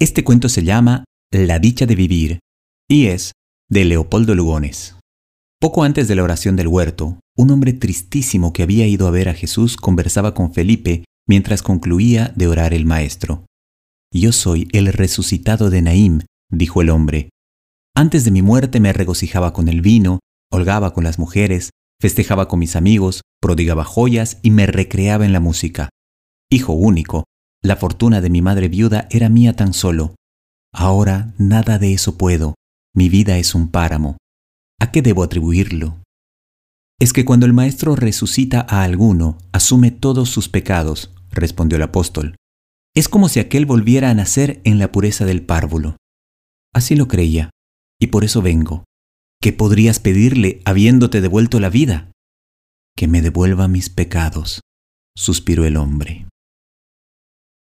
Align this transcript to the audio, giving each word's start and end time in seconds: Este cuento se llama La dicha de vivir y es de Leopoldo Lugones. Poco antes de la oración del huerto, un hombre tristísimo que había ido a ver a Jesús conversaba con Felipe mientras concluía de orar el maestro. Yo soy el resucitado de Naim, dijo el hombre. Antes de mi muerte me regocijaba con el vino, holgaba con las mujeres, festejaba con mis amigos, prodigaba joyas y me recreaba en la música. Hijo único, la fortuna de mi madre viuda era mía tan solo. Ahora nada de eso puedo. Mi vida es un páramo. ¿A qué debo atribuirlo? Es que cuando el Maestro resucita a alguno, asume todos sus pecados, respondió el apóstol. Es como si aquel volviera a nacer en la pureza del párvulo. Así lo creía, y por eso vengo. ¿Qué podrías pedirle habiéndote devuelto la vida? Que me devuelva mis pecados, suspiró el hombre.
Este 0.00 0.22
cuento 0.22 0.48
se 0.48 0.62
llama 0.62 1.02
La 1.32 1.58
dicha 1.58 1.84
de 1.84 1.96
vivir 1.96 2.38
y 2.88 3.06
es 3.06 3.32
de 3.68 3.84
Leopoldo 3.84 4.36
Lugones. 4.36 4.96
Poco 5.60 5.82
antes 5.82 6.06
de 6.06 6.14
la 6.14 6.22
oración 6.22 6.54
del 6.54 6.68
huerto, 6.68 7.18
un 7.36 7.50
hombre 7.50 7.72
tristísimo 7.72 8.52
que 8.52 8.62
había 8.62 8.86
ido 8.86 9.08
a 9.08 9.10
ver 9.10 9.28
a 9.28 9.34
Jesús 9.34 9.76
conversaba 9.76 10.34
con 10.34 10.54
Felipe 10.54 11.04
mientras 11.26 11.62
concluía 11.62 12.32
de 12.36 12.46
orar 12.46 12.74
el 12.74 12.86
maestro. 12.86 13.44
Yo 14.14 14.30
soy 14.30 14.68
el 14.72 14.92
resucitado 14.92 15.68
de 15.68 15.82
Naim, 15.82 16.20
dijo 16.48 16.80
el 16.80 16.90
hombre. 16.90 17.30
Antes 17.96 18.24
de 18.24 18.30
mi 18.30 18.40
muerte 18.40 18.78
me 18.78 18.92
regocijaba 18.92 19.52
con 19.52 19.66
el 19.66 19.80
vino, 19.80 20.20
holgaba 20.52 20.94
con 20.94 21.02
las 21.02 21.18
mujeres, 21.18 21.70
festejaba 22.00 22.46
con 22.46 22.60
mis 22.60 22.76
amigos, 22.76 23.22
prodigaba 23.40 23.82
joyas 23.82 24.38
y 24.42 24.52
me 24.52 24.68
recreaba 24.68 25.26
en 25.26 25.32
la 25.32 25.40
música. 25.40 25.88
Hijo 26.50 26.72
único, 26.72 27.24
la 27.62 27.76
fortuna 27.76 28.20
de 28.20 28.30
mi 28.30 28.42
madre 28.42 28.68
viuda 28.68 29.08
era 29.10 29.28
mía 29.28 29.54
tan 29.54 29.72
solo. 29.72 30.14
Ahora 30.72 31.34
nada 31.38 31.78
de 31.78 31.92
eso 31.92 32.16
puedo. 32.16 32.54
Mi 32.94 33.08
vida 33.08 33.38
es 33.38 33.54
un 33.54 33.68
páramo. 33.68 34.16
¿A 34.80 34.90
qué 34.92 35.02
debo 35.02 35.22
atribuirlo? 35.22 35.98
Es 37.00 37.12
que 37.12 37.24
cuando 37.24 37.46
el 37.46 37.52
Maestro 37.52 37.96
resucita 37.96 38.66
a 38.68 38.82
alguno, 38.82 39.38
asume 39.52 39.90
todos 39.90 40.30
sus 40.30 40.48
pecados, 40.48 41.12
respondió 41.30 41.76
el 41.76 41.82
apóstol. 41.82 42.36
Es 42.94 43.08
como 43.08 43.28
si 43.28 43.38
aquel 43.40 43.66
volviera 43.66 44.10
a 44.10 44.14
nacer 44.14 44.60
en 44.64 44.78
la 44.78 44.90
pureza 44.90 45.24
del 45.24 45.42
párvulo. 45.42 45.96
Así 46.74 46.96
lo 46.96 47.06
creía, 47.06 47.50
y 48.00 48.08
por 48.08 48.24
eso 48.24 48.42
vengo. 48.42 48.84
¿Qué 49.40 49.52
podrías 49.52 50.00
pedirle 50.00 50.60
habiéndote 50.64 51.20
devuelto 51.20 51.60
la 51.60 51.70
vida? 51.70 52.10
Que 52.96 53.06
me 53.06 53.22
devuelva 53.22 53.68
mis 53.68 53.90
pecados, 53.90 54.60
suspiró 55.16 55.64
el 55.64 55.76
hombre. 55.76 56.26